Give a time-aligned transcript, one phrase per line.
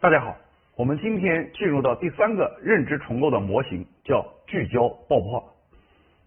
[0.00, 0.36] 大家好，
[0.76, 5.42] 我们今天进入到第三个认知重构的模型，叫聚焦爆破。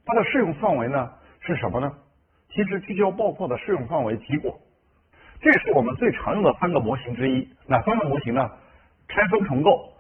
[0.06, 1.10] 它的适用范围呢
[1.40, 1.90] 是什么呢？
[2.50, 4.54] 其实聚焦爆破的适用范围极广，
[5.40, 7.48] 这是我们最常用的三个模型之一。
[7.66, 8.52] 哪三个模型呢？
[9.08, 9.94] 拆分重构、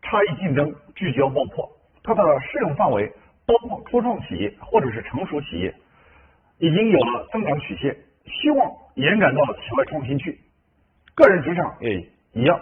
[0.00, 1.70] 差异竞争、聚焦爆破。
[2.02, 3.12] 它的适用范围
[3.44, 5.74] 包括初创企业或者是成熟企业，
[6.56, 10.40] 已经有了增长曲线，希望延展到企外创新去。
[11.14, 12.58] 个人职场也一样。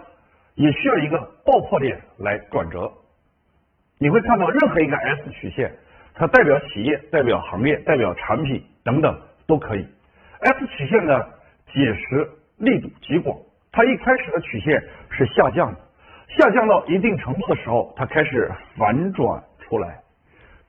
[0.58, 2.92] 也需要一个爆破点来转折。
[3.96, 5.72] 你会看到任何一个 S 曲线，
[6.14, 9.16] 它代表企业、代表行业、代表产品等等
[9.46, 9.86] 都可以。
[10.40, 11.28] S 曲线的
[11.72, 13.38] 解释力度极广，
[13.70, 15.78] 它一开始的曲线是下降的，
[16.36, 20.00] 下降到一定程度的时候，它开始反转出来。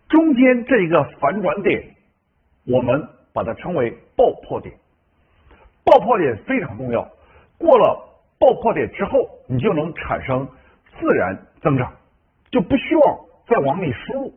[0.08, 1.84] 中间这一个反转点，
[2.68, 4.72] 我们把它称为爆破点。
[5.84, 7.10] 爆破点非常重要，
[7.58, 8.06] 过了。
[8.40, 10.48] 爆破点之后，你就能产生
[11.00, 11.92] 自然增长，
[12.52, 14.34] 就不需要再往里输入，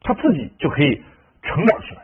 [0.00, 1.00] 它自己就可以
[1.42, 2.02] 成长起来。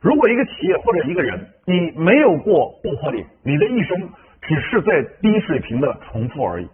[0.00, 4.08] 如果一个企业或者一个人，你没有过爆破点，你的一生
[4.42, 6.68] 只是在低水平的重复而已。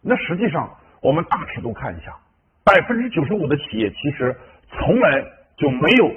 [0.00, 2.16] 那实际上，我们大尺度看一下，
[2.64, 4.36] 百分之九十五的企业其实
[4.68, 5.24] 从来
[5.56, 6.10] 就没有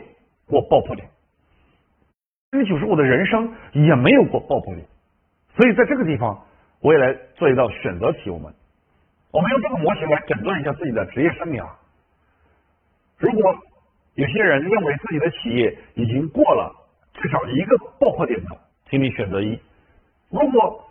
[0.48, 1.08] 过爆破点，
[2.50, 4.88] 百分之九十五的人生也没有过爆破点。
[5.56, 6.46] 所以在这个地方，
[6.86, 8.30] 我也来做一道选择题。
[8.30, 8.54] 我们，
[9.32, 11.68] 我们用这个模型来诊断一下自己的职业生涯。
[13.18, 13.58] 如果
[14.14, 16.72] 有些人认为自己的企业已经过了
[17.16, 18.56] 至少一个爆破点的，
[18.88, 19.58] 请你选择一；
[20.30, 20.88] 如果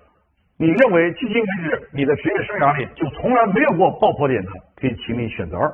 [0.56, 5.72] 你认为迄今为止你的职业生涯里就从来没有过爆破点的，可以请你选择二。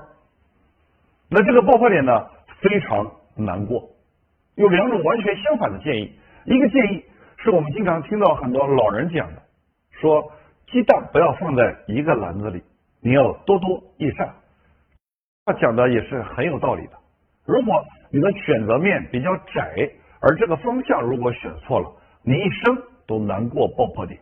[1.30, 2.26] 那这个爆破点呢，
[2.60, 3.88] 非常难过。
[4.56, 6.12] 有两种完全相反的建议，
[6.44, 7.02] 一个建议。
[7.42, 9.41] 是我们经常听到很多老人讲的，
[10.00, 10.32] 说
[10.66, 12.62] 鸡蛋不要放在一个篮子里，
[13.00, 14.34] 你要多多益善。
[15.44, 16.92] 他讲的也是很有道理的。
[17.44, 21.92] 如果你的选择面比较窄，而这个方向如果选错了，
[22.22, 24.19] 你一生都难过爆破点。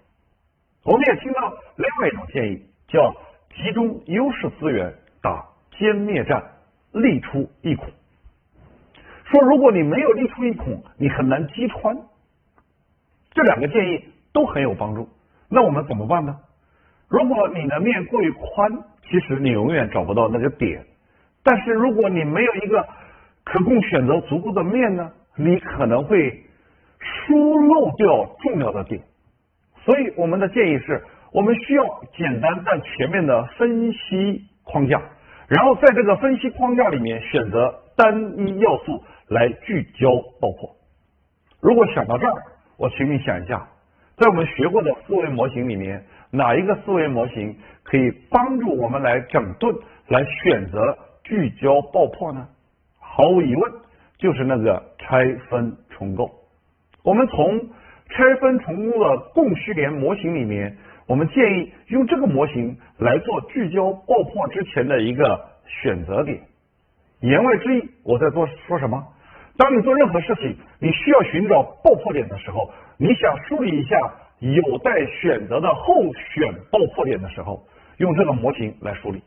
[0.84, 3.14] 我们也听到另外一种建议，叫
[3.54, 6.42] 集中优势资源打歼灭战，
[6.92, 7.86] 力出一孔。
[9.26, 11.97] 说如果你没有力出一孔，你很难击穿。
[13.32, 15.08] 这两个建议都很有帮助，
[15.50, 16.36] 那我们怎么办呢？
[17.09, 18.70] 如果你的面过于宽，
[19.09, 20.82] 其实你永远找不到那个点；
[21.42, 22.86] 但是如果你没有一个
[23.44, 26.44] 可供选择足够的面呢，你可能会
[27.00, 29.00] 疏漏掉重要的点。
[29.84, 31.84] 所以我们的建议是，我们需要
[32.15, 35.00] 简单但全面的分析框架，
[35.48, 40.10] 然后在这个分析框架里面选择单一要素来聚焦
[40.41, 40.76] 爆破。
[41.62, 42.34] 如果想到这儿。
[42.80, 43.66] 我请你想一下，
[44.18, 49.72] 在我们学过的思维模型里面，哪一个思维模型可以帮助我们来整顿、
[50.08, 52.48] 来选择聚焦爆破呢？
[52.98, 53.72] 毫无疑问，
[54.18, 56.28] 就是那个拆分重构。
[57.04, 57.60] 我们从
[58.08, 66.40] 拆分重构的供需链模型里面，我们建议用这个模型来做聚焦爆破之前的一个选择点。
[67.20, 69.06] 言外之意，我在做说什么？
[69.58, 73.98] 当你做任何事情，你需要寻找爆破点的时候，你想梳理一下
[74.38, 77.66] 有待选择的候选爆破点的时候，
[77.97, 79.20] 用这个模型来梳理。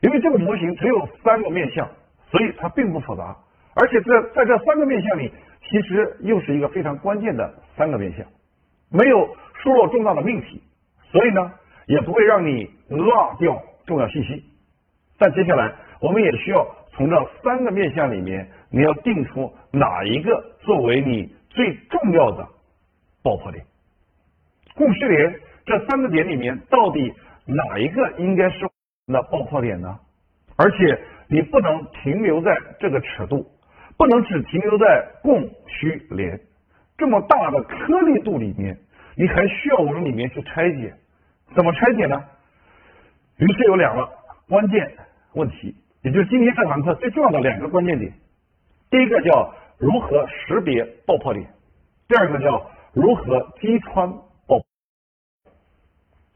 [0.00, 1.88] 因为这个模型只有三个面向，
[2.30, 3.36] 所以它并不复杂。
[3.74, 5.32] 而且在在这三个面向里，
[5.68, 8.24] 其实又是一个非常关键的三个面向，
[8.88, 10.62] 没有疏漏重大的命题，
[11.10, 11.52] 所以呢，
[11.86, 14.44] 也不会让你落掉重要信息。
[15.18, 18.48] 但接下来，我们也需要从这三个面向里面。
[18.74, 22.48] 你要定出哪一个作为你最重要的
[23.22, 23.62] 爆破点？
[24.74, 27.12] 供需连这三个点里面，到底
[27.44, 28.66] 哪一个应该是
[29.06, 30.00] 那爆破点呢？
[30.56, 30.98] 而且
[31.28, 33.46] 你不能停留在这个尺度，
[33.98, 36.40] 不能只停留在供需连
[36.96, 38.74] 这么大的颗粒度里面，
[39.16, 40.94] 你还需要往里面去拆解。
[41.54, 42.24] 怎么拆解呢？
[43.36, 44.08] 于是有两个
[44.48, 44.96] 关键
[45.34, 48.12] 问题，也就是今天这堂课最重要的两个关键点。
[48.90, 51.46] 第一个叫如何识别爆破点，
[52.08, 54.10] 第二个叫如何击穿
[54.48, 54.60] 爆。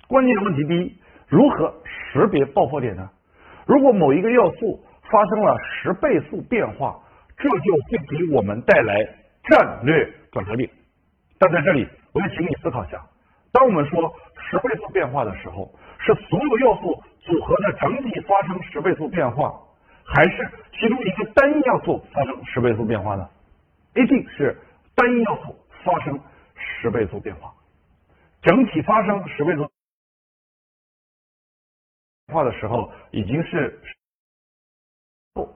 [0.06, 3.10] 关键的问题第一，如何识别爆破点呢？
[3.66, 6.96] 如果某一个要素发生了十倍速变化，
[7.36, 9.04] 这就会给我们带来
[9.50, 10.70] 战略转折点。
[11.40, 13.04] 但在这里，我要请你思考一下：
[13.50, 14.14] 当我们说
[14.48, 19.60] 十倍速变化的时候，是所有要素组合的整体发生十倍速变化？
[20.08, 23.28] 还是其中一个单一要素发生十倍速变化呢？
[23.96, 24.56] 一定是
[24.94, 26.20] 单一要素发生
[26.54, 27.52] 十倍速变化，
[28.40, 29.68] 整体发生十倍速。
[32.32, 33.80] 化的时候已经是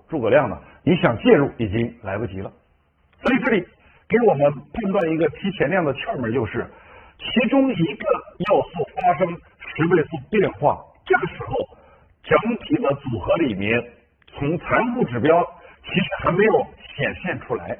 [0.08, 2.52] 诸葛亮了，你想介入已经来不及了。
[3.22, 3.60] 所以这里
[4.08, 6.68] 给我们判断一个提前量的窍门，就是
[7.18, 8.06] 其中一个
[8.48, 11.56] 要素发生十倍速变化，这个时候
[12.22, 13.82] 整体的组合里面，
[14.28, 15.44] 从残酷指标
[15.82, 16.64] 其实还没有
[16.96, 17.76] 显现出来，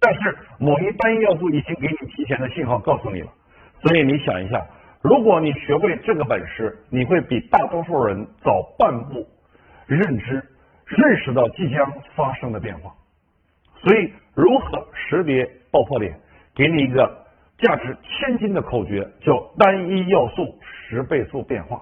[0.00, 3.32] 但是某一单一要素已经给你提前的信号告诉你了。
[3.80, 4.66] 所以你想一下。
[5.02, 9.24] 如果你学会这个本事，你会比大多数人早半步
[9.86, 10.42] 认知、
[10.84, 12.92] 认识到即将发生的变化。
[13.76, 16.18] 所以，如何识别爆破点？
[16.56, 17.24] 给你一个
[17.58, 20.58] 价值千金的口诀，叫单一要素
[20.88, 21.80] 十倍速变化。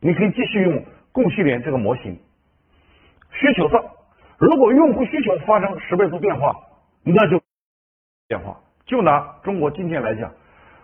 [0.00, 2.18] 你可以继续用供需链这个模型。
[3.32, 3.84] 需求上，
[4.38, 6.54] 如果用户需求发生十倍速变化，
[7.04, 7.40] 那就
[8.28, 8.58] 变化。
[8.86, 10.32] 就拿中国今天来讲。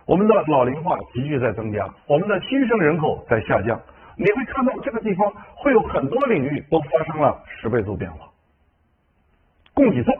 [0.05, 3.77] 我们的老龄化急剧在增加，我们的新生人口在下降，
[4.15, 8.29] 你会看到这个地方会有很多领域都发生了十倍速变化。
[9.73, 10.13] 供给侧，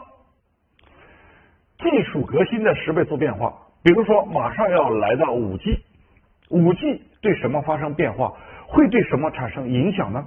[1.79, 5.79] 技术革新的十倍速变化，比如说马上要来到五 G，
[6.49, 8.33] 五 G 对什么发生变化，
[8.67, 10.23] 会对什么产生影响呢？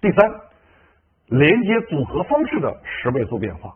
[0.00, 0.28] 第三，
[1.26, 3.72] 连接组合方式的十倍速变化，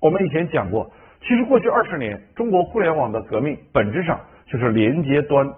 [0.00, 0.90] 我们以前讲过。
[1.20, 5.48] 其实过去二十年，中国互联网的革命本质上就是连接端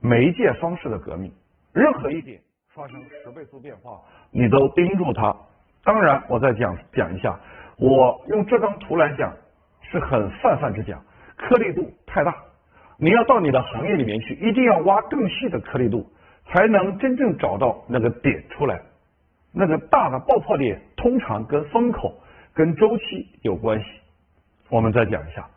[0.00, 1.32] 媒介方式的革命。
[1.72, 2.40] 任何一点
[2.74, 4.00] 发生十倍速变化，
[4.30, 5.34] 你都盯住它。
[5.82, 7.38] 当然，我再讲讲一下，
[7.76, 9.32] 我用这张图来讲
[9.82, 11.02] 是很泛泛之讲，
[11.36, 12.34] 颗粒度太大。
[12.96, 16.06] 你要到你的行业里面去，一定要挖更细的颗粒度，
[16.46, 18.80] 才能真正找到那个点出来。
[19.52, 22.20] 那个大的爆破点通常跟风口、
[22.52, 23.86] 跟周期有关系。
[24.68, 25.48] 我们再讲一下，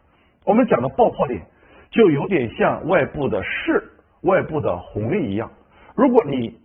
[0.45, 1.41] 我们讲的爆破点
[1.89, 3.91] 就有点像外部的势、
[4.21, 5.51] 外部的红利一样。
[5.95, 6.59] 如果你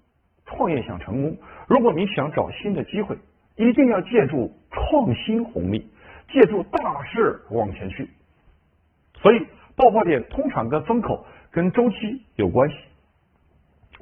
[0.44, 1.36] 创业想成功，
[1.66, 3.16] 如果你想找新的机会，
[3.56, 5.90] 一定要借助创新红利，
[6.28, 8.08] 借助大势往前去。
[9.14, 9.46] 所以，
[9.76, 12.76] 爆破点通常跟风口、跟周期有关系。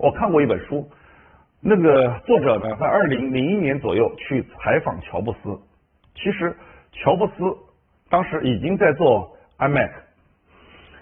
[0.02, 0.88] 我看过一本书，
[1.60, 5.60] 那个作者呢，在二零零一年左右去采访乔布斯。
[6.14, 6.56] 其实，
[6.92, 7.56] 乔布斯。
[8.08, 9.90] 当时已经在做 iMac，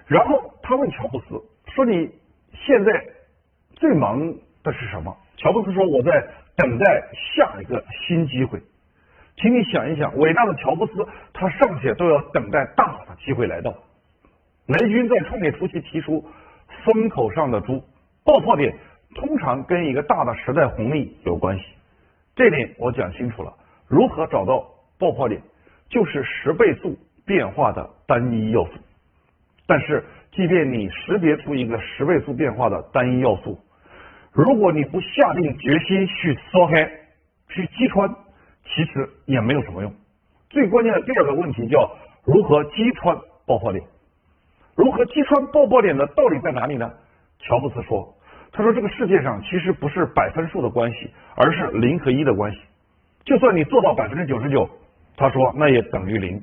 [0.07, 1.43] 然后他问乔布斯
[1.73, 2.11] 说：“你
[2.53, 2.93] 现在
[3.77, 4.21] 最忙
[4.63, 6.11] 的是什么？”乔布斯说：“我在
[6.55, 7.03] 等待
[7.35, 8.61] 下一个新机会。”
[9.41, 13.73] 请你想一想，伟大的乔布斯，他尚且都要等待大的机会来到。
[14.67, 16.23] 雷军在创业初期提出
[16.85, 17.83] “风口上的猪”，
[18.29, 18.77] 爆破点
[19.15, 21.65] 通常跟一个大的时代红利有关系。
[22.37, 23.55] 这点我讲清楚了，
[23.89, 25.41] 如何找到爆破点？
[25.89, 26.95] 就是十倍速
[27.25, 28.73] 变化的单一要素，
[29.67, 33.59] 但是即便你识别出一个十倍速变化的单一要素，
[34.31, 36.85] 如果你不下定决心去烧开、
[37.49, 38.15] 去击穿，
[38.63, 39.91] 其实也没有什么用。
[40.51, 41.91] 最关键的第二个问题叫
[42.27, 43.17] 如何击穿
[43.47, 43.83] 爆破点？
[44.77, 46.93] 如何击穿爆破点的道理在哪里呢？
[47.41, 48.15] 乔布斯说
[48.59, 52.59] ：“他说这个世界上其实不是百分数的关系，而是零和一的关系。
[53.25, 54.69] 就算你做到百分之九十九。”
[55.17, 56.43] 他说：“那也等于零，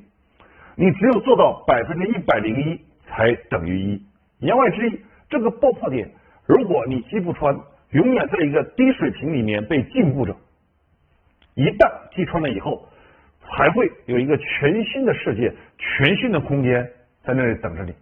[0.77, 4.01] 你只有做到百分之一百零一才等于一。
[4.39, 6.09] 言外之意，这个爆破点，
[6.45, 7.53] 如果你击不穿，
[7.91, 10.33] 永远在一个低水平里面被禁锢着。
[11.55, 12.87] 一旦击穿了以后，
[13.41, 16.81] 还会有一个全新的世界、全新的空间
[17.25, 17.93] 在那里等着你。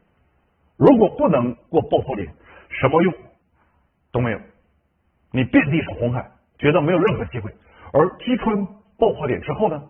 [0.78, 2.28] 如果不能过爆破点，
[2.70, 3.12] 什么用
[4.14, 4.40] 都没有，
[5.32, 7.52] 你遍地是红海，觉得没有任何机会。
[7.92, 8.66] 而击穿
[8.98, 9.84] 爆破点之后呢？”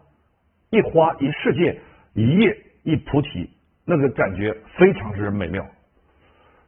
[0.71, 1.79] 一花一世界，
[2.13, 3.51] 一叶一菩提，
[3.85, 5.63] 那个感觉非常之美妙。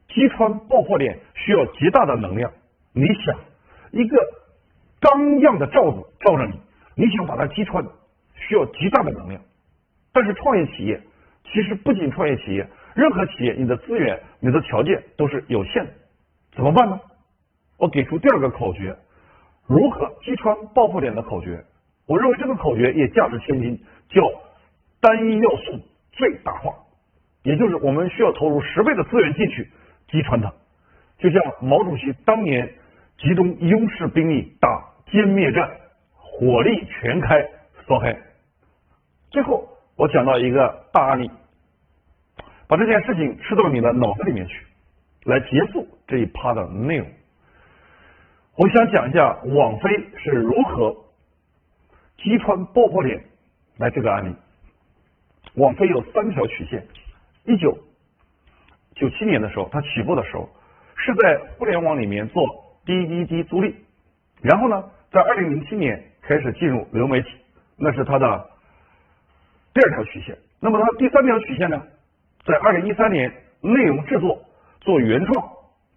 [0.09, 2.51] 击穿爆破点需要极大的能量。
[2.93, 3.35] 你想，
[3.91, 4.17] 一个
[4.99, 6.59] 刚样的罩子罩着你，
[6.95, 7.83] 你想把它击穿，
[8.35, 9.41] 需要极大的能量。
[10.13, 11.01] 但是创业企业，
[11.45, 15.91] 其实不仅创业企业，任何企业，你的资源、你的条件都是有限的。
[16.53, 16.99] 怎么办呢？
[17.77, 18.95] 我给出第二个口诀：
[19.67, 21.63] 如何击穿爆破点的口诀。
[22.07, 23.79] 我认为这个口诀也价值千金。
[24.07, 24.21] 叫
[25.01, 25.79] 单一要素
[26.11, 26.71] 最大化，
[27.41, 29.67] 也就是我们需要投入十倍的资源进去
[30.07, 30.53] 击穿它，
[31.17, 32.71] 就像毛主席当年
[33.17, 35.69] 集中优势兵力打歼灭战，
[36.13, 37.49] 火力全开
[37.87, 38.15] 烧开。
[39.31, 41.31] 最后我讲到一个大案例，
[42.67, 44.65] 把这件事情吃到你的脑子里面去，
[45.23, 47.07] 来结束这一趴的内容。
[48.57, 50.95] 我想讲一下网飞是如何
[52.17, 53.21] 击穿爆破点。
[53.77, 54.33] 来这个案例，
[55.55, 56.81] 网飞有三条曲线。
[57.43, 57.77] 一九
[58.95, 60.49] 九七年的时候，它起步的时候
[60.95, 62.41] 是在互联网里面做
[62.85, 63.75] 滴滴滴租赁，
[64.41, 64.81] 然后呢，
[65.11, 67.27] 在二零零七年开始进入流媒体，
[67.75, 68.49] 那是它的
[69.73, 70.37] 第二条曲线。
[70.61, 71.83] 那么它第三条曲线呢，
[72.45, 74.41] 在二零一三年内容制作
[74.79, 75.45] 做原创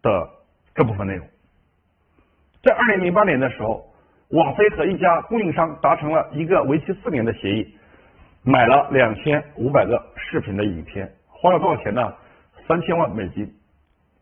[0.03, 0.29] 的
[0.75, 1.25] 这部分内容，
[2.69, 3.83] 在二零零八年的时候，
[4.29, 7.75] 网飞和一家供应商达成了一个为期四年的协议，
[8.43, 12.13] 买了两千五百个视频的影片，花了多少钱呢？
[12.67, 13.51] 三千万美金。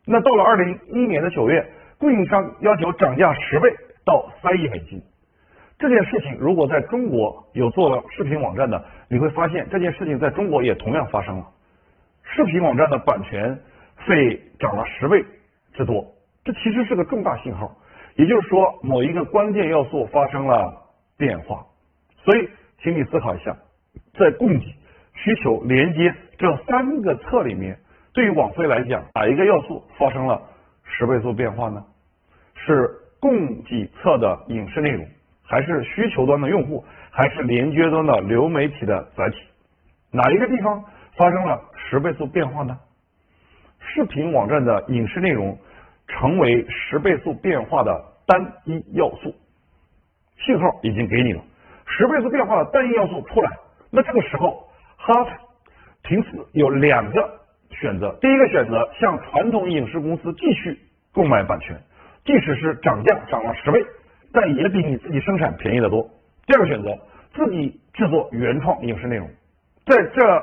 [0.07, 3.69] 那到了二零一一年的九月，供应商要求涨价十倍
[4.05, 5.03] 到三亿美金。
[5.77, 11.45] 这件事情如果在中国有做了视频网站的，你会发现这件事情在中国也同样发生了。
[12.23, 13.59] 视频网站的版权
[14.07, 15.25] 费涨了十倍
[15.75, 16.07] 之多，
[16.45, 17.77] 这其实是个重大信号，
[18.17, 20.83] 也就是说某一个关键要素发生了
[21.17, 21.65] 变化。
[22.17, 22.49] 所以，
[22.83, 23.57] 请你思考一下，
[24.19, 24.67] 在供给、
[25.15, 27.79] 需求、连接这三个侧里面，
[28.13, 30.43] 对于网费来讲，哪一个要素发生了
[30.85, 31.85] 十倍速变化呢？
[32.55, 35.07] 是供给侧的影视内容。
[35.49, 39.37] 还是需求端的用户，还是连接端的流媒体的载体，
[40.11, 40.85] 哪一个地方
[41.17, 42.77] 发生了十倍速变化呢？
[43.79, 45.57] 视频网站的影视内容
[46.09, 49.35] 成为十倍速变化的单一要素，
[50.39, 51.43] 信号已经给你了，
[51.87, 53.51] 十倍速变化的单一要素出来，
[53.91, 55.15] 那这个时候哈
[56.05, 60.79] 停止有两个选择，第一个选择向传统影视公司继续
[61.13, 61.77] 购买版权，
[62.25, 63.85] 即使是涨价涨了十倍。
[64.33, 66.07] 但也比你自己生产便宜的多。
[66.47, 66.95] 第二个选择，
[67.33, 69.27] 自己制作原创影视内容。
[69.87, 70.43] 在这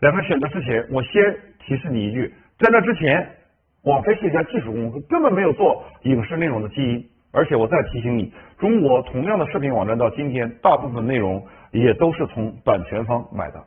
[0.00, 1.22] 两个选择之前，我先
[1.60, 3.30] 提示你一句：在那之前，
[3.84, 7.04] 网飞是一家技术公司，根本没有做影视内容的基因。
[7.32, 13.64] 而且我再提醒你，中国同样的视频网站到今天，大部分内容也都是从版权方买的。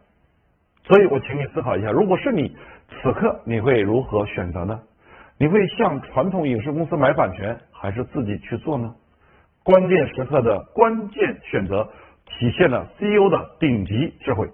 [0.83, 2.55] 所以我请你思考一下，如果是你，
[2.89, 4.79] 此刻你会如何选择呢？
[5.37, 8.93] 你会向传统影视公司买版权，还是自己去做呢？
[9.63, 11.89] 关键时刻的关键选择，
[12.25, 14.47] 体现了 CEO 的顶级智慧。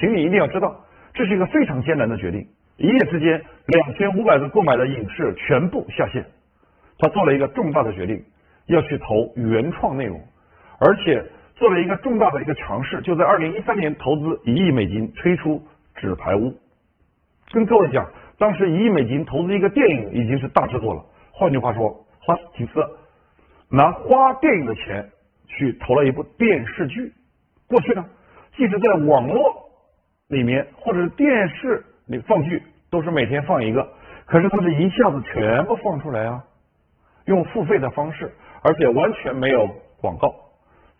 [0.00, 0.80] 请你一定要知道，
[1.12, 2.48] 这是一个非常艰难的决定。
[2.78, 6.24] 一夜之间，两千五百个购买的影视全部下线。
[6.96, 8.24] 他做了一个重大的决定，
[8.66, 10.20] 要去投原创内容，
[10.78, 11.24] 而且
[11.56, 15.56] 做了一个重大的一个尝试，就在二零一三年投资一亿美金推出
[16.00, 16.50] 《纸牌屋》。
[17.50, 18.08] 跟各位讲，
[18.38, 21.04] 当时一亿美金投资一个电影已经是大制作了。
[21.32, 22.74] 换句话说，花几次？
[23.70, 25.04] 拿花电影的钱
[25.46, 27.12] 去投了一部电视剧，
[27.66, 28.04] 过去呢，
[28.56, 29.68] 即使在网络
[30.28, 33.86] 里面或者是电视你放剧，都是每天放一个，
[34.24, 36.42] 可是它是一下子全部放出来啊，
[37.26, 39.68] 用付费的方式，而且完全没有
[40.00, 40.34] 广告。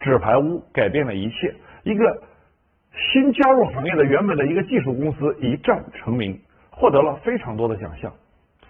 [0.00, 2.22] 纸牌屋改变了一切，一个
[2.92, 6.38] 新加入行业的原本的一个技术公司一战成名，
[6.70, 8.12] 获得了非常多的奖项，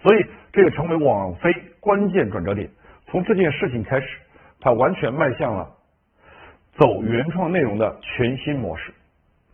[0.01, 2.69] 所以这个成为网飞关键转折点。
[3.07, 4.17] 从这件事情开始，
[4.61, 5.69] 它完全迈向了
[6.77, 8.93] 走原创内容的全新模式。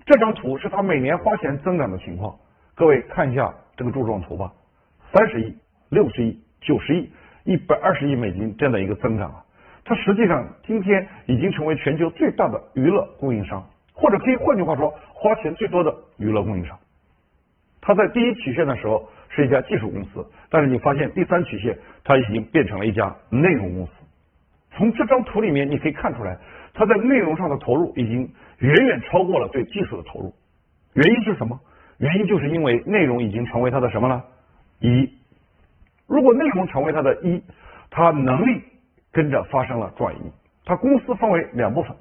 [0.05, 2.37] 这张图是它每年花钱增长的情况，
[2.75, 4.51] 各位看一下这个柱状图吧：
[5.13, 5.55] 三十亿、
[5.89, 7.09] 六十亿、九十亿、
[7.45, 9.45] 一百二十亿美金这样的一个增长啊！
[9.85, 16.77] 它实际上今天已经成为全球最大的娱乐供应商，或者可以换句话说，花钱最多的娱乐供应商。
[17.79, 23.91] 它在第一曲线的时候是一家技术公司，但是你发现第三曲线它已经变成了一家内容公司。
[24.71, 26.37] 从这张图里面你可以看出来，
[26.73, 30.33] 它在内容上的投入已经远远超过了对技术的投入。
[30.95, 31.57] 原因是什么？
[31.97, 34.23] 原因就是因为内容已经成为它的什么了？
[34.79, 35.09] 一。
[36.07, 37.41] 如果内容成为它的一，
[37.89, 38.61] 它能力
[39.11, 40.19] 跟着发生了转移。
[40.65, 41.95] 它公司分为两部分，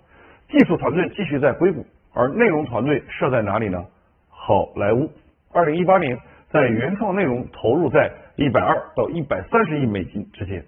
[0.48, 3.84] 技术团队继续在硅谷，而内容团队设在哪里呢？
[4.28, 5.10] 好莱坞。
[5.52, 6.18] 二零一八年，
[6.50, 10.64] 在原创内容投入在一百二到一百三十亿美金之间。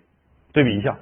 [0.52, 0.96] 对比一下，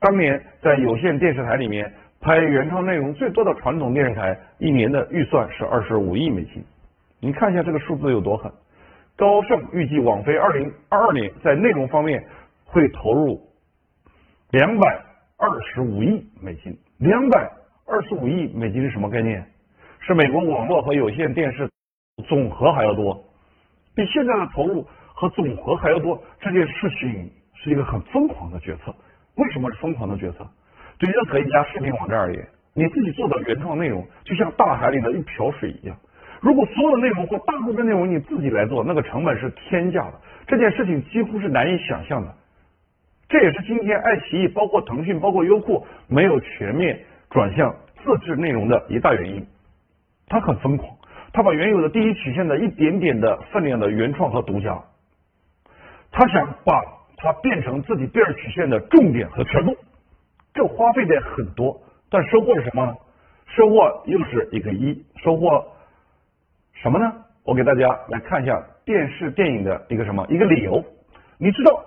[0.00, 6.64] 当年在有线电视台里面拍原创内容最多的传统电视台，一年的预算是二十五亿美金。
[7.24, 8.52] 你看一下这个数字有多狠。
[9.16, 12.22] 高盛预计网飞二零二二年在内容方面
[12.66, 13.40] 会投入
[14.50, 15.02] 两百
[15.38, 16.76] 二十五亿美金。
[16.98, 17.50] 两百
[17.86, 19.42] 二十五亿美金是什么概念？
[20.00, 21.66] 是美国网络和有线电视。
[22.28, 23.24] 总和还要多，
[23.94, 26.22] 比现在的投入和总和还要多。
[26.38, 28.94] 这件事情是一个很疯狂的决策。
[29.36, 30.46] 为什么是疯狂的决策？
[30.98, 35.96] 对任何一家视频网站而言，你自己做的原创内容就像大海里的一瓢水一样。
[36.44, 40.20] 如果所有的内容或大部分内容你自己来做，那个成本是天价的。
[40.46, 42.34] 这件事情几乎是难以想象的。
[43.30, 47.74] 这也是今天爱奇艺、包括腾讯、包括优酷没有全面转向
[48.04, 49.46] 自制内容的一大原因。
[50.28, 50.94] 它很疯狂。
[51.32, 54.78] 他把原有的第一曲线的一点点的分量的原创和独家，
[56.12, 56.78] 他想把
[57.16, 59.74] 它变成自己第二曲线的重点和全部。
[60.52, 62.94] 这花费的很多，但收获是什么呢？
[63.56, 65.64] 收获又是一个一，收获
[66.84, 67.10] 什么呢？
[67.44, 70.84] 我给大家来看一下电视电影的一个什么一个理由。
[71.38, 71.82] 你知道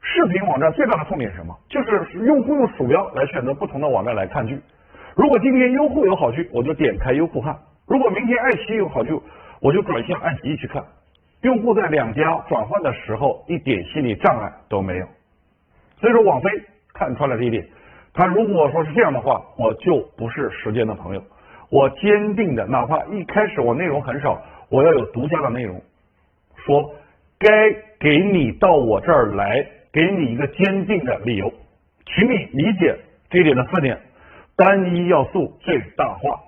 [0.00, 1.52] 视频网站最大的痛点是什么？
[1.68, 4.56] 就是用户用鼠标来选择不同的网站来看剧。
[5.16, 7.52] 如果今天优酷有好剧，我就点开优酷看；
[7.88, 9.10] 如果明天爱奇艺有好剧，
[9.60, 10.84] 我就转向爱奇艺去看。
[11.40, 15.06] 用户在两家转换的时候一点心理障碍都没有。
[15.96, 16.48] 所以说，网飞
[16.94, 17.66] 看穿了这一点。
[18.14, 21.22] 他如果说是这样的话，我就不是时间的朋友。
[21.70, 25.80] 我坚定的，哪怕一开始我内容很少，我要有独家的内容。
[26.56, 26.90] 说
[27.38, 27.48] 该
[28.00, 31.52] 给你到我这儿来，给你一个坚定的理由，
[32.06, 32.96] 请你理解
[33.30, 33.98] 这一点的特点：
[34.56, 36.40] 单一要素最大化。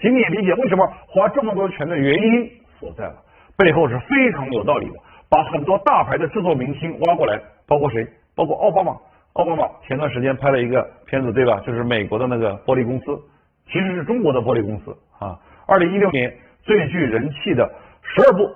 [0.00, 2.50] 请你理解为什么花这么多钱的原因
[2.80, 3.14] 所在了，
[3.56, 4.94] 背后是非常有道理的。
[5.28, 8.06] 把很多大牌的制作明星挖过来，包括谁？
[8.34, 8.96] 包括奥巴马。
[9.34, 11.58] 奥巴马前段时间拍了一个片子，对吧？
[11.66, 13.18] 就是美国的那个玻璃公司，
[13.72, 15.40] 其实是中国的玻璃公司啊。
[15.66, 17.66] 二零一六年最具人气的
[18.02, 18.46] 十二部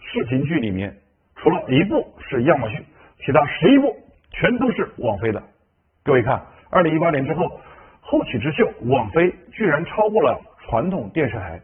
[0.00, 0.96] 视频剧里面，
[1.36, 2.82] 除了一部是亚马逊，
[3.18, 3.94] 其他十一部
[4.30, 5.42] 全都是网飞的。
[6.02, 7.60] 各位看，二零一八年之后，
[8.00, 11.60] 后起之秀网飞居然超过了传统电视台。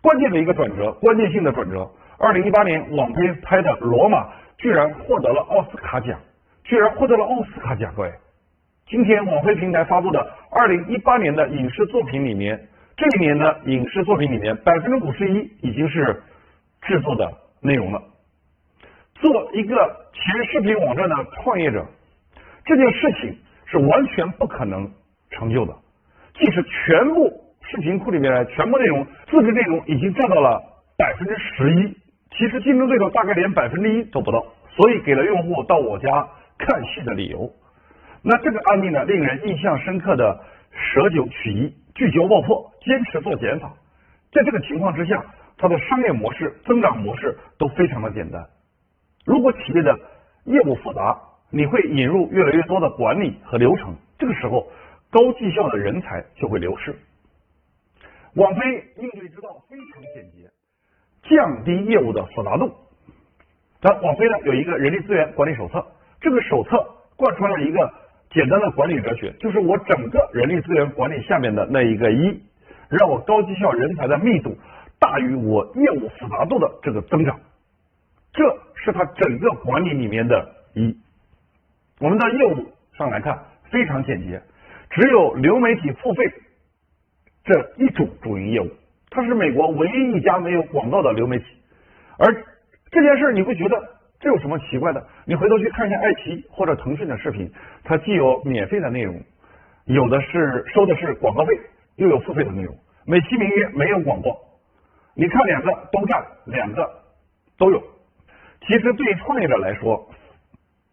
[0.00, 1.88] 关键的一个转折，关键性的转折。
[2.18, 4.24] 二零一八年网飞拍的《罗马》
[4.56, 6.18] 居然获得了奥斯卡奖。
[6.64, 8.12] 居然获得了奥斯卡奖，各位！
[8.86, 16.22] 今天网飞平台发布的二零一八年的影视作品里面，这一年的影视作品里面，百分之五十一已经是
[16.82, 17.32] 制作的
[17.62, 18.02] 内容了。
[19.14, 19.74] 做一个
[20.12, 21.86] 前视频网站的创业者，
[22.66, 24.90] 这件事情是完全不可能
[25.30, 25.74] 成就的。
[26.34, 27.32] 即使全部
[27.62, 30.60] 视频库里面全部内容，自制内容已经占到了
[30.98, 31.96] 百分之十一，
[32.36, 34.44] 其实竞争对手大概连百分之一都不到，
[34.76, 36.28] 所以给了用户到我家。
[36.58, 37.50] 看戏的理由，
[38.22, 43.72] 那这个案例呢，令人印象深刻的舍九取一，聚焦爆破，坚持做减法。
[44.30, 45.24] 在这个情况之下，
[45.58, 48.46] 它的商业模式、增长模式都非常的简单。
[49.24, 49.98] 如果企业的
[50.44, 54.70] 业务复杂，你会引入越来越多的管理和流程，这个时候
[55.10, 56.96] 高绩效的人才就会流失。
[58.34, 58.60] 网飞
[58.96, 60.48] 应对之道非常简洁，
[61.28, 62.72] 降低业务的复杂度。
[63.82, 65.84] 那网飞呢有一个人力资源管理手册。
[66.20, 66.78] 这个手册
[67.16, 67.92] 贯穿了一个
[68.32, 72.42] 简单的管理哲学，就是我整个人力资源管理下面的那一个一，
[72.88, 74.56] 让我高绩效人才的密度
[74.98, 77.38] 大于我业务复杂度的这个增长，
[78.32, 78.42] 这
[78.74, 80.96] 是它整个管理里面的一。
[82.00, 82.66] 我们的业务
[82.96, 83.38] 上来看
[83.70, 84.42] 非常简洁，
[84.88, 86.24] 只有流媒体付费
[87.44, 88.70] 这一种主营业务，
[89.10, 91.44] 它是美国唯一一家没有广告的流媒体，
[92.16, 92.32] 而
[92.90, 93.76] 这件事你会觉得。
[94.22, 95.04] 这有什么奇怪的？
[95.26, 99.20] 你回头去看一下爱奇艺或者腾讯的视频，它既有免费的内容，
[99.86, 101.52] 有的是收的是广告费，
[101.96, 102.72] 又有付费的内容，
[103.04, 104.30] 美其名曰没有广告。
[105.16, 106.88] 你看两个都占，两个
[107.58, 107.82] 都有。
[108.64, 110.08] 其实对于创业者来说，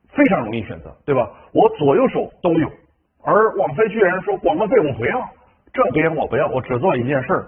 [0.08, 1.30] 非常容易选择，对吧？
[1.54, 2.68] 我左右手都有。
[3.24, 5.30] 而网飞居然说广告费我不要，
[5.72, 7.46] 这边我不要，我只做一件事：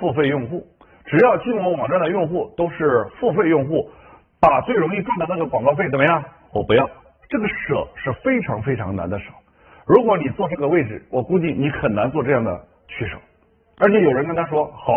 [0.00, 0.66] 付费用户。
[1.04, 3.88] 只要进我网站的用户都是付费用户。
[4.42, 6.20] 把最容易赚的那个广告费怎么样？
[6.52, 6.84] 我不要，
[7.28, 9.26] 这个舍是非常非常难的舍。
[9.86, 13.16] 如果你坐这个位置，我估计你很难做这样的取舍。
[13.78, 14.94] 而且有人跟他说：“好，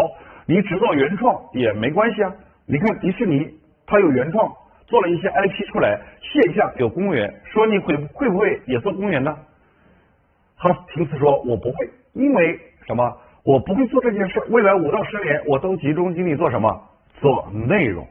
[0.48, 2.34] 你只做原创也没关系啊。
[2.66, 3.48] 你看迪士尼，
[3.86, 4.52] 它有原创，
[4.88, 9.38] 做了一些 IP 出来，线下有公园，说你会会不会也做公园呢？”
[10.58, 13.16] 他平时说：“我不会，因为什么？
[13.44, 14.42] 我不会做这件事。
[14.50, 16.82] 未来五到十年，我都集中精力做什么？
[17.22, 18.08] 做内容。”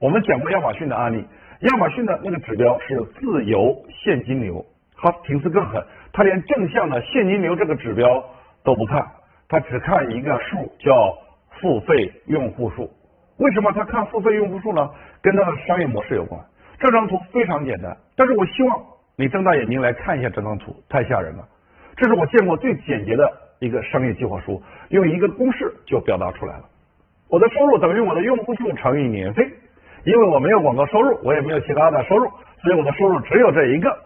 [0.00, 1.22] 我们讲过亚马逊的案例，
[1.60, 4.64] 亚马逊的那个指标是自由现金流，
[4.96, 8.24] 哈斯廷斯更狠，他连正向的现金流这个指标
[8.64, 9.06] 都不看，
[9.46, 11.14] 他只看一个数叫
[11.50, 12.90] 付费用户数。
[13.36, 14.88] 为什么他看付费用户数呢？
[15.20, 16.40] 跟他的商业模式有关。
[16.78, 18.82] 这张图非常简单，但是我希望
[19.16, 21.46] 你睁大眼睛来看一下这张图，太吓人了。
[21.94, 26.64] 这是我见过最简洁的一个商业计划书，用一个公式就表达出来了。
[27.28, 29.46] 我的收入等于我的用户数乘以年费。
[30.04, 32.28] 因为我没有广告收入，我也没有其他的收入，
[32.62, 33.96] 所以我的收入只有这一个。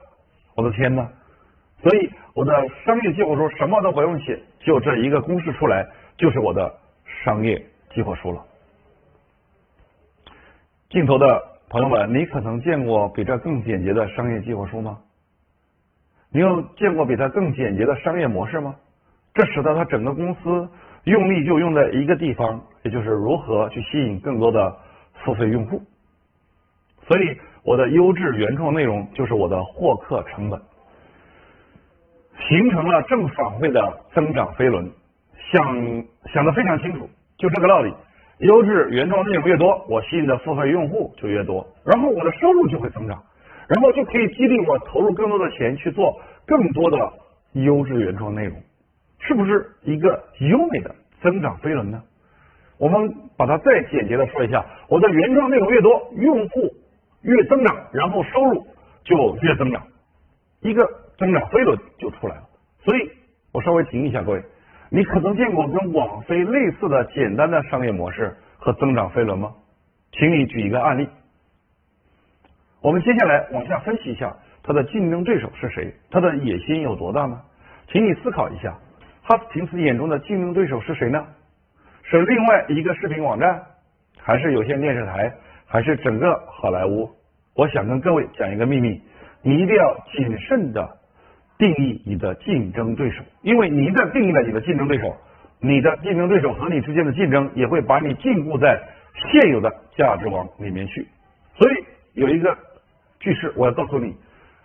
[0.57, 1.09] 我的天呐！
[1.83, 2.53] 所以我的
[2.85, 5.85] 商业计划书什么都不用写，就这一个公式出来，
[6.17, 6.73] 就是我的
[7.25, 7.61] 商业
[7.93, 8.41] 计划书了。
[10.91, 14.99] 镜头的朋友们，你可能见过比这更简洁的商业计划书吗？
[16.31, 18.77] 你有见过比它更简洁的商业模式吗？
[19.35, 20.69] 这使得它整个公司
[21.03, 24.77] 用力就用在一个地方，也就是如何去吸引更多的。
[25.23, 25.81] 付费用户，
[27.07, 30.61] 所以我的优质原创内容就是我的获客成本，
[32.49, 34.91] 形成了正反馈的增长飞轮。
[35.53, 37.95] 想想的非常清楚，就这个道理。
[38.39, 43.23] 优质原创内容越多，我吸引的付费用户就越多，然后我的收入就会增长，
[43.69, 47.13] 然后就可以激励我投入更多的钱去做更多的
[47.53, 48.61] 优质原创内容，
[49.21, 52.03] 是不是一个优美的增长飞轮呢？
[52.79, 56.75] 我们把它再简洁的说一下，我的原创内容越多，用户
[57.23, 58.67] 越增长，然后收入
[59.05, 59.83] 就越增长，
[60.61, 60.85] 一个
[61.17, 62.43] 增长飞轮就出来了。
[62.83, 63.11] 所以
[63.53, 64.43] 我稍微提醒一下各位。
[64.91, 69.53] 你可能见过跟网飞类似的简单的商业模式和增长飞轮吗？
[70.13, 71.09] 请你举一个案例。
[72.81, 77.41] 我们接下来往下分析一下它的竞争对手是谁，它的野心有多大呢？
[77.89, 78.79] 请你思考一下，
[79.23, 81.27] 哈斯廷斯眼中的竞争对手是谁呢？
[82.05, 83.63] 是另外一个视频网站，
[84.21, 85.33] 还是有线电视台，
[85.67, 87.11] 还是整个好莱坞？
[87.55, 89.01] 我想跟各位讲一个秘密，
[89.43, 90.99] 你一定要谨慎的。
[91.57, 95.17] 定义你的竞争对手，因为你一旦定义了你的竞争对手，
[95.61, 98.77] 你的竞争对手和你之间的竞争也会把你禁锢在
[99.15, 101.07] 现有的价值网里面去。
[101.57, 101.75] 所以
[102.15, 102.59] 有一个
[103.21, 104.17] 句式，我要告诉你：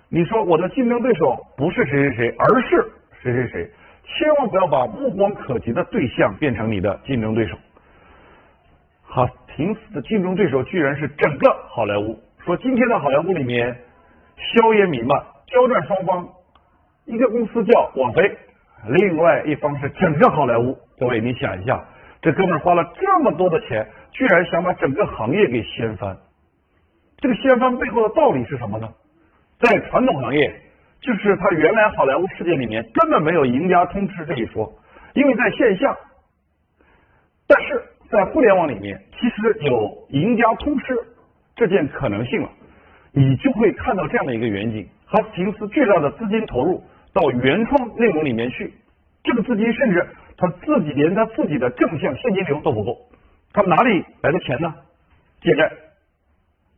[0.10, 3.71] 你说我的竞争对手不是谁谁谁，而是谁谁谁，
[4.17, 7.56] 千万不要把目光可及的对象变成你的竞争对手。
[9.04, 12.19] 哈，平斯的竞争对手居然是整个好莱坞。
[12.43, 13.76] 说今天的好莱坞里面，
[14.36, 16.28] 硝烟弥漫，交战双方。
[17.06, 18.38] 一个公司叫网飞，
[18.88, 20.78] 另外一方是整个好莱坞。
[21.00, 21.84] 各位，你想一下，
[22.22, 26.17] 这哥们花了这么多的钱，居然想把整个行业给掀翻。
[27.17, 28.89] 这个掀翻背后的道理是什么呢？
[29.60, 30.54] 在传统行业，
[31.02, 34.72] 就是他原来好莱坞世界里面根本没有赢家通吃这一说，
[35.14, 35.96] 因为在线下。
[37.48, 40.96] 但是在互联网里面，其实有赢家通吃
[41.56, 42.50] 这件可能性了，
[43.12, 46.84] 你就会看到这样的一个远景：哈斯平斯巨大的资金投入。
[47.12, 48.72] 到原创内容里面去，
[49.24, 50.08] 这个资金甚至
[50.38, 52.96] 他自己连他自己的正向现金流都不够，
[53.52, 54.72] 他哪里来的钱呢？
[55.42, 55.72] 借债，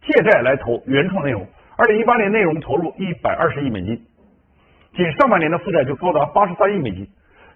[0.01, 1.45] 借债来投原创内容。
[1.75, 4.01] 二零一八年内容投入一百二十亿美金，
[4.93, 7.07] 仅上半年的负债就高达八十三亿美金，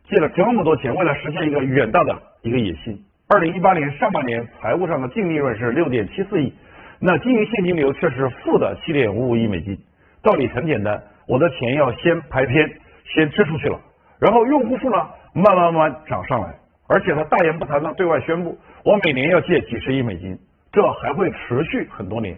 [0.10, 2.98] 借了这么多钱，为了实现一个远大的一个野心。
[3.28, 6.54] 二零一八年上半年财务上的净利润是六点七四亿，
[7.00, 9.78] 那经营现金流却是负的七点五五亿美金。
[10.22, 11.02] 道理很简单。
[11.28, 12.70] 我的钱要先排片，
[13.04, 13.80] 先支出去了，
[14.20, 14.98] 然后用户数呢
[15.34, 16.54] 慢慢慢慢涨上来，
[16.88, 20.38] 而且他大言不惭的对外宣布，我每年要借几十亿美金，
[20.72, 22.38] 这还会持续很多年。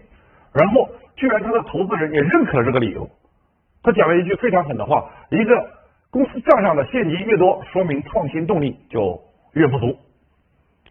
[0.54, 3.06] 然后居然他的投资人也认可了这个理由，
[3.82, 5.70] 他讲了一句非常狠的话：一个
[6.10, 9.20] 公司账上的现金越多，说明创新动力就
[9.54, 9.96] 越不足。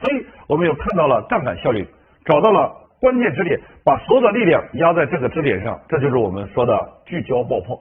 [0.01, 1.87] 所以我们又看到了杠杆效应，
[2.25, 2.83] 找到了。
[2.99, 6.73] 关键支点，把所有的力量压在这个支点上，这就是我们说的
[7.05, 7.79] 聚焦爆破。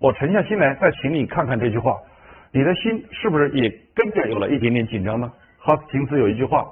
[0.00, 1.96] 我沉下心来，再请你看看这句话，
[2.52, 5.32] 你的心是不是也跟着有了一点点紧张呢？
[5.58, 6.68] 哈斯廷斯有一句话：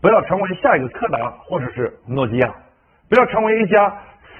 [0.00, 2.52] 不要成为下一个柯达或者是诺基亚，
[3.08, 3.88] 不要成为一家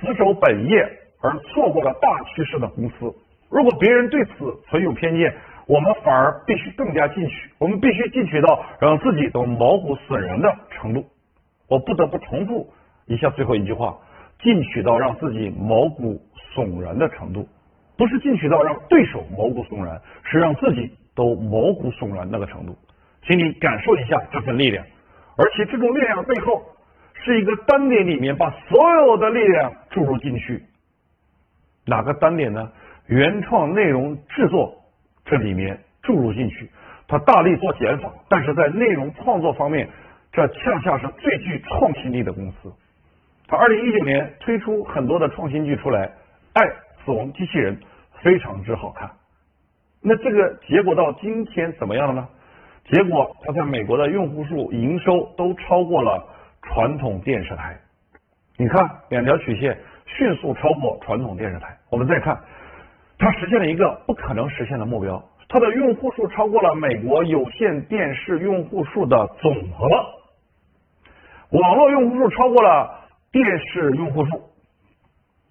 [0.00, 0.84] 死守本业
[1.22, 3.12] 而错过了大趋势的公司。
[3.48, 5.34] 如果别人对此存有偏见，
[5.66, 11.04] 我们反而必须更加进取，我们必须进取到让自己都毛骨悚然的程度。
[11.68, 12.68] 我不得不重复
[13.06, 13.96] 一下最后一句话：
[14.40, 16.20] 进取到让自己毛骨
[16.54, 17.48] 悚然的程度，
[17.96, 22.76] 不是进取到让对手毛骨悚然，是让自己都毛骨悚然那个程度。
[23.26, 24.84] 请你感受一下这份力量，
[25.36, 26.62] 而且这种力量背后
[27.14, 30.62] 是一个单点里面把所有的力量注入进去。
[31.86, 32.70] 哪个单点呢？
[33.06, 34.74] 原创内容制作
[35.24, 36.68] 这里面注入进去，
[37.06, 39.88] 他大力做减法，但是在内容创作方面。
[40.32, 42.70] 这恰恰是最具创新力的公司。
[43.46, 46.06] 他二零一九年推出很多的创新剧出来，
[46.52, 46.66] 《爱
[47.02, 47.74] 死亡机器人》
[48.20, 49.10] 非常之好看。
[50.02, 52.28] 那这个结果到今天怎么样了呢？
[52.84, 56.22] 结果它在美国的用户数、营收都超过了
[56.60, 57.74] 传统电视台。
[58.58, 61.76] 你看两条曲线迅速超过传统电视台。
[61.90, 62.38] 我们再看，
[63.18, 69.88] 它实现了一个不可能实现的目标，它的用户数超过了美国有线电视用户数的总和。
[71.50, 72.90] 网络用户数超过了
[73.30, 74.42] 电视用户数。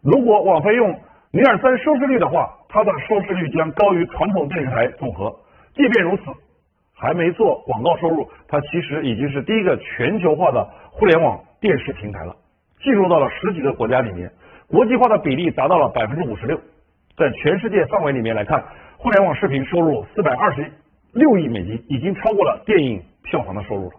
[0.01, 0.99] 如果网飞用
[1.31, 5.33] 尼尔森收视率的话，它的收视率将高于传统电视台总和。
[5.73, 6.23] 即便如此，
[6.93, 12.35] 还没做广告收入，它其实已经是第一个全球化的互联网电视平台了，
[12.81, 14.31] 进入到了十几个国家里面，
[14.67, 16.59] 国际化的比例达到了百分之五十六。
[17.17, 18.63] 在全世界范围里面来看，
[18.97, 20.71] 互联网视频收入四百二十
[21.13, 23.93] 六亿美金，已经超过了电影票房的收入了。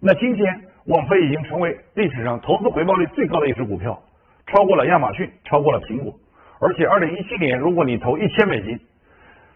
[0.00, 0.62] 那今天。
[0.86, 4.00] 网飞已经成为历史上投资回报率最高的一只股票，
[4.46, 6.14] 超过了亚马逊，超过了苹果。
[6.60, 8.78] 而且，二零一七年，如果你投一千美金，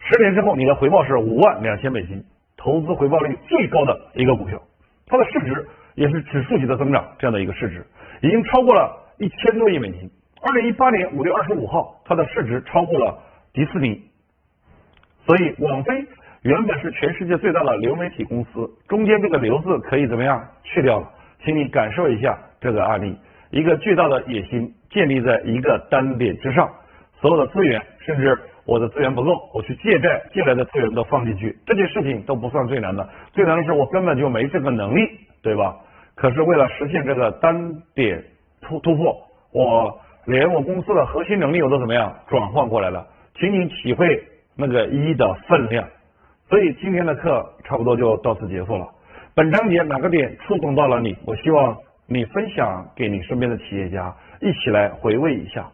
[0.00, 2.24] 十年之后你的回报是五万两千美金，
[2.56, 4.60] 投资回报率最高的一个股票，
[5.06, 7.86] 它的市值也是指数级的增长，这样的一个市值
[8.22, 10.10] 已经超过了一千多亿美金。
[10.42, 14.02] 二零一八年五月二十五号，它的市值超过了迪士尼。
[15.26, 16.06] 所以，网飞
[16.40, 21.06] 原本是全世界最大的流媒体公司，中间这个“流”字可以怎么样去掉了？
[21.44, 23.14] 请你感受一下这个案例，
[23.50, 26.66] 一个巨大的野心建立在一个单点之上，
[27.20, 35.06] 所有的资源，甚至我的资源不够，我去借债借来的资源都放进去，这件事情都不算最难的，最难的是我根本就没这个能力，
[35.42, 35.76] 对吧？
[36.14, 38.22] 可是为了实现这个单点
[38.70, 39.16] 突突破，
[39.50, 43.04] 我连我公司的核心能力我都怎么样转换过来了？
[43.34, 44.22] 请你体会
[44.54, 45.84] 那个一的分量。
[46.48, 48.86] 所以今天的课差不多就到此结束了。
[49.34, 51.16] 本章节哪个点触动到了你？
[51.24, 55.68] 我希望你分享给你身边的企业家，一起来回味一下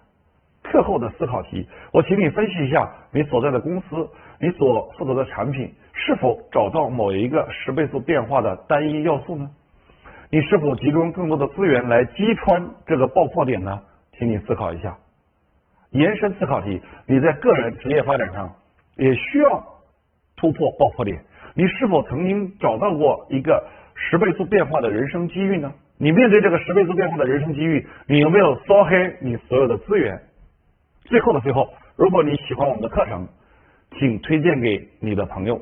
[0.63, 1.69] 课后的思考题。
[1.93, 4.09] 我请你分析一下你所在的公司，
[4.41, 9.51] 你所负责的产品是否找到某一个十倍速变化的单一要素呢？
[10.31, 13.81] 你是否集中更多的资源来击穿这个爆破点呢？
[14.19, 14.97] 请你思考一下。
[15.91, 18.53] 延伸思考题：你在个人职业发展上
[18.97, 19.65] 也需要
[20.37, 21.23] 突破爆破点。
[21.55, 25.73] 你是否曾经找到过一个十倍速变化的人生机遇呢？
[25.97, 30.21] 你面对这个十倍速变化的人生机遇，你有没有烧黑你所有的资源？
[31.05, 33.27] 最后的最后，如果你喜欢我们的课程，
[33.93, 35.61] 请推荐给你的朋友。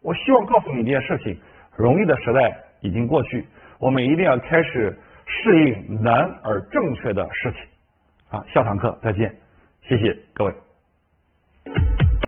[0.00, 1.36] 我希望告诉你一件事情：
[1.76, 3.44] 容易的时代已经过去，
[3.80, 6.14] 我们一定要开始适应难
[6.44, 7.60] 而正确的事情。
[8.30, 9.34] 啊，下堂课再见，
[9.82, 10.54] 谢谢各位。